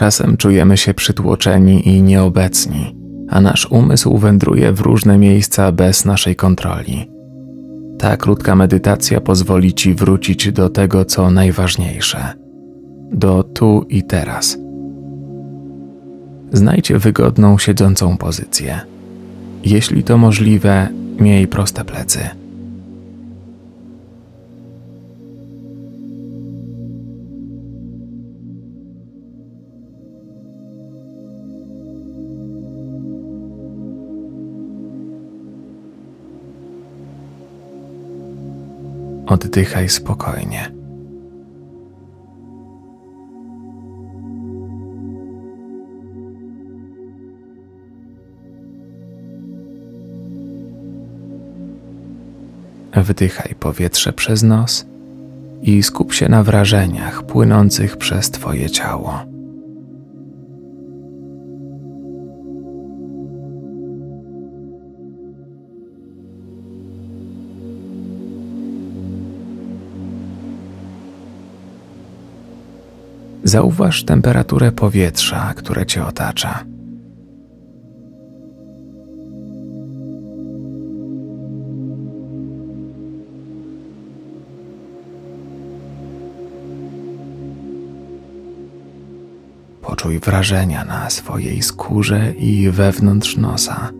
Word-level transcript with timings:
Czasem 0.00 0.36
czujemy 0.36 0.76
się 0.76 0.94
przytłoczeni 0.94 1.88
i 1.88 2.02
nieobecni, 2.02 2.96
a 3.28 3.40
nasz 3.40 3.66
umysł 3.70 4.18
wędruje 4.18 4.72
w 4.72 4.80
różne 4.80 5.18
miejsca 5.18 5.72
bez 5.72 6.04
naszej 6.04 6.36
kontroli. 6.36 7.10
Ta 7.98 8.16
krótka 8.16 8.54
medytacja 8.54 9.20
pozwoli 9.20 9.74
ci 9.74 9.94
wrócić 9.94 10.52
do 10.52 10.68
tego, 10.68 11.04
co 11.04 11.30
najważniejsze 11.30 12.32
do 13.12 13.42
tu 13.42 13.86
i 13.88 14.02
teraz. 14.02 14.58
Znajdź 16.52 16.92
wygodną 16.92 17.58
siedzącą 17.58 18.16
pozycję. 18.16 18.80
Jeśli 19.64 20.04
to 20.04 20.18
możliwe, 20.18 20.88
miej 21.18 21.48
proste 21.48 21.84
plecy. 21.84 22.20
Oddychaj 39.30 39.88
spokojnie. 39.88 40.72
Wdychaj 52.96 53.54
powietrze 53.60 54.12
przez 54.12 54.42
nos 54.42 54.86
i 55.62 55.82
skup 55.82 56.12
się 56.12 56.28
na 56.28 56.42
wrażeniach 56.42 57.22
płynących 57.22 57.96
przez 57.96 58.30
Twoje 58.30 58.70
ciało. 58.70 59.39
Zauważ 73.50 74.04
temperaturę 74.04 74.72
powietrza, 74.72 75.54
które 75.54 75.86
Cię 75.86 76.06
otacza. 76.06 76.64
Poczuj 89.82 90.18
wrażenia 90.18 90.84
na 90.84 91.10
swojej 91.10 91.62
skórze 91.62 92.32
i 92.32 92.70
wewnątrz 92.70 93.36
nosa. 93.36 93.90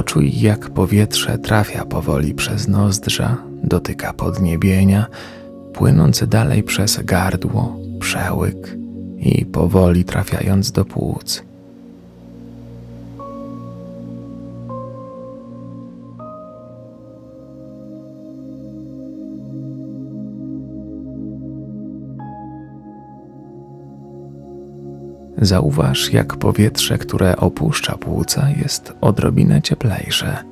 Poczuj, 0.00 0.40
jak 0.40 0.70
powietrze 0.70 1.38
trafia 1.38 1.84
powoli 1.84 2.34
przez 2.34 2.68
nozdrza, 2.68 3.36
dotyka 3.64 4.12
podniebienia, 4.12 5.06
płynąc 5.72 6.24
dalej 6.28 6.62
przez 6.62 7.00
gardło, 7.04 7.76
przełyk 8.00 8.76
i 9.18 9.46
powoli 9.46 10.04
trafiając 10.04 10.72
do 10.72 10.84
płuc. 10.84 11.42
Zauważ, 25.38 26.12
jak 26.12 26.36
powietrze, 26.36 26.98
które 26.98 27.36
opuszcza 27.36 27.96
płuca, 27.98 28.48
jest 28.50 28.92
odrobinę 29.00 29.62
cieplejsze. 29.62 30.44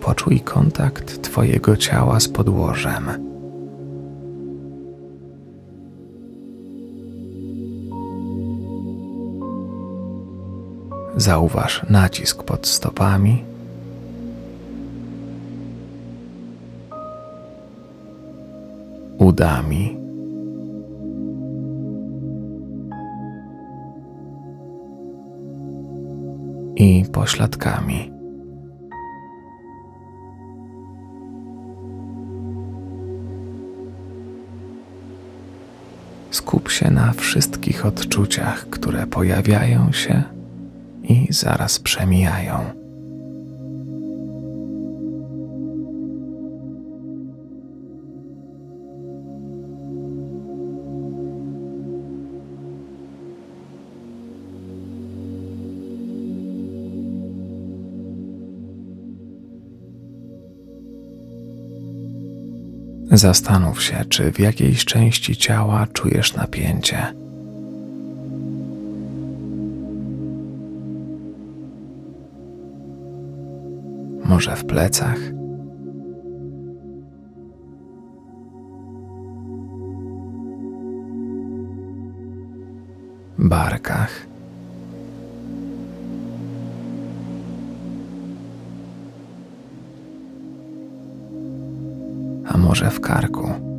Poczuj 0.00 0.40
kontakt 0.40 1.22
Twojego 1.22 1.76
ciała 1.76 2.20
z 2.20 2.28
podłożem. 2.28 3.31
Zauważ 11.22 11.82
nacisk 11.88 12.42
pod 12.42 12.66
stopami. 12.66 13.44
Udami. 19.18 19.98
I 26.76 27.04
pośladkami. 27.12 28.12
Skup 36.30 36.70
się 36.70 36.90
na 36.90 37.12
wszystkich 37.12 37.86
odczuciach, 37.86 38.70
które 38.70 39.06
pojawiają 39.06 39.92
się 39.92 40.41
i 41.02 41.26
zaraz 41.30 41.78
przemijają. 41.78 42.82
Zastanów 63.12 63.82
się, 63.82 64.04
czy 64.08 64.32
w 64.32 64.38
jakiejś 64.40 64.84
części 64.84 65.36
ciała 65.36 65.86
czujesz 65.92 66.34
napięcie. 66.34 67.21
Może 74.32 74.56
w 74.56 74.64
plecach? 74.64 75.18
Barkach? 83.38 84.26
a 92.48 92.56
może 92.56 92.90
w 92.90 93.00
karku. 93.00 93.71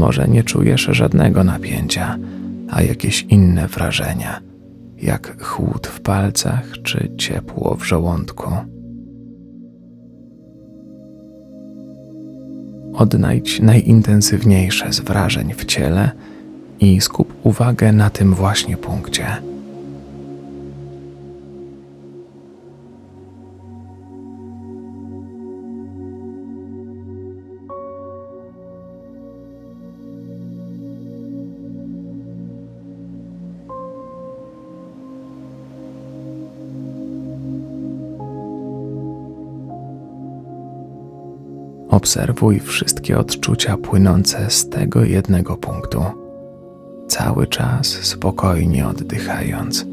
Może 0.00 0.28
nie 0.28 0.44
czujesz 0.44 0.88
żadnego 0.92 1.44
napięcia, 1.44 2.18
a 2.70 2.82
jakieś 2.82 3.22
inne 3.22 3.68
wrażenia, 3.68 4.40
jak 5.02 5.42
chłód 5.42 5.86
w 5.86 6.00
palcach 6.00 6.72
czy 6.82 7.10
ciepło 7.16 7.76
w 7.76 7.84
żołądku. 7.84 8.50
Odnajdź 12.94 13.60
najintensywniejsze 13.60 14.92
z 14.92 15.00
wrażeń 15.00 15.54
w 15.54 15.64
ciele 15.64 16.10
i 16.80 17.00
skup 17.00 17.34
uwagę 17.42 17.92
na 17.92 18.10
tym 18.10 18.34
właśnie 18.34 18.76
punkcie. 18.76 19.26
Obserwuj 41.90 42.60
wszystkie 42.60 43.18
odczucia 43.18 43.76
płynące 43.76 44.50
z 44.50 44.68
tego 44.68 45.04
jednego 45.04 45.56
punktu, 45.56 46.04
cały 47.08 47.46
czas 47.46 47.86
spokojnie 47.86 48.88
oddychając. 48.88 49.89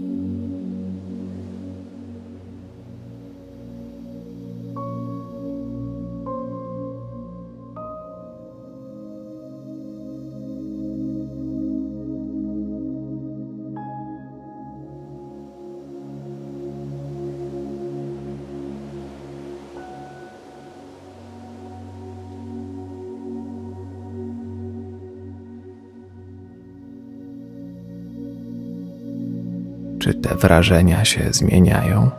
Czy 30.07 30.13
te 30.13 30.35
wrażenia 30.35 31.05
się 31.05 31.21
zmieniają? 31.31 32.11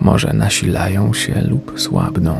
Może 0.00 0.32
nasilają 0.32 1.14
się 1.14 1.40
lub 1.40 1.80
słabną? 1.80 2.34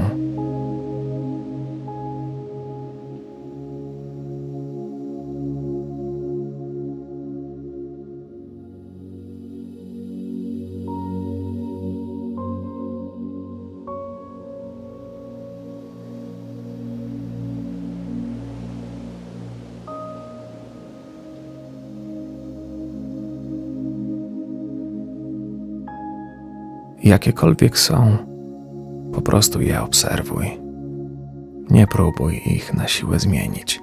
Jakiekolwiek 27.09 27.79
są, 27.79 28.17
po 29.15 29.23
prostu 29.23 29.61
je 29.61 29.83
obserwuj. 29.83 30.47
Nie 31.71 31.87
próbuj 31.87 32.43
ich 32.47 32.75
na 32.75 32.89
siłę 32.89 33.19
zmienić. 33.19 33.81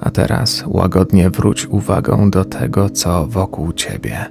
A 0.00 0.10
teraz 0.10 0.64
łagodnie 0.66 1.30
wróć 1.30 1.66
uwagą 1.66 2.30
do 2.30 2.44
tego, 2.44 2.90
co 2.90 3.26
wokół 3.26 3.72
ciebie. 3.72 4.26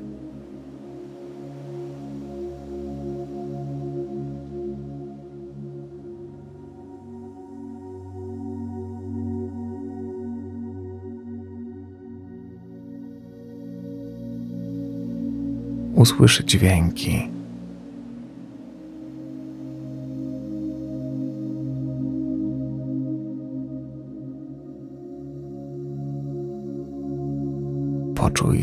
Usłysz 15.95 16.43
dźwięki. 16.45 17.38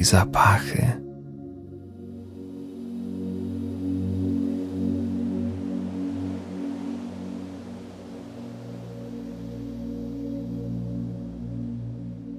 Zapachy. 0.06 0.92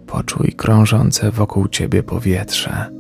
Poczuj 0.08 0.54
krążące 0.54 1.32
wokół 1.32 1.68
ciebie 1.68 2.04
powietrze. 2.04 2.97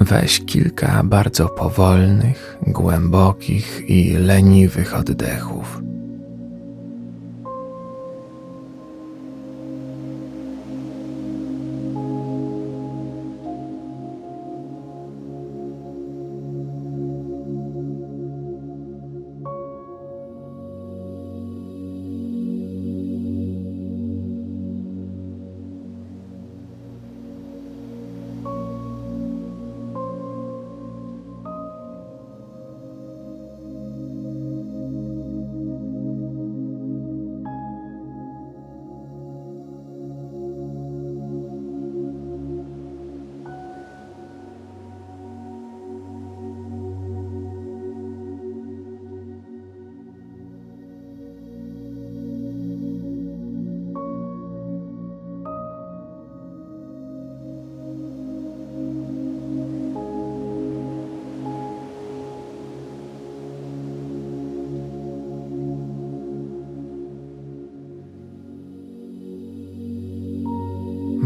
Weź 0.00 0.40
kilka 0.46 1.02
bardzo 1.04 1.48
powolnych, 1.48 2.58
głębokich 2.66 3.82
i 3.88 4.12
leniwych 4.12 4.94
oddechów. 4.94 5.85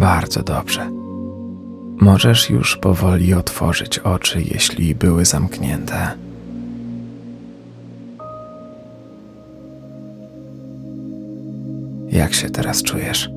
Bardzo 0.00 0.42
dobrze. 0.42 0.90
Możesz 2.00 2.50
już 2.50 2.76
powoli 2.76 3.34
otworzyć 3.34 3.98
oczy, 3.98 4.42
jeśli 4.42 4.94
były 4.94 5.24
zamknięte. 5.24 6.10
Jak 12.08 12.34
się 12.34 12.50
teraz 12.50 12.82
czujesz? 12.82 13.30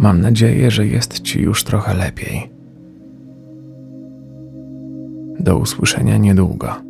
Mam 0.00 0.20
nadzieję, 0.20 0.70
że 0.70 0.86
jest 0.86 1.20
ci 1.20 1.40
już 1.40 1.64
trochę 1.64 1.94
lepiej. 1.94 2.50
Do 5.40 5.58
usłyszenia 5.58 6.16
niedługo. 6.16 6.89